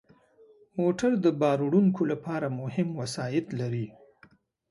موټر 0.79 1.11
د 1.25 1.27
بار 1.41 1.59
وړونکو 1.65 2.01
لپاره 2.11 2.47
مهم 2.61 2.89
وسایط 3.01 3.47
لري. 3.59 3.87